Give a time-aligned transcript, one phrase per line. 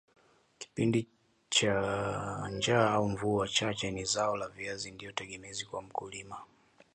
[0.57, 1.07] kipindi
[1.49, 6.37] cha njaa au mvua chache ni zao la viazi ndio tegemezi kwa mkulima